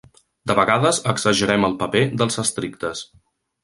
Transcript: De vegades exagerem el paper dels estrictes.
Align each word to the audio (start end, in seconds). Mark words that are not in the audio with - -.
De 0.51 0.55
vegades 0.59 1.01
exagerem 1.13 1.69
el 1.71 1.79
paper 1.85 2.05
dels 2.23 2.43
estrictes. 2.49 3.09